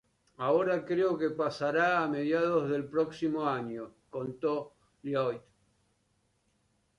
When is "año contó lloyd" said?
3.47-5.41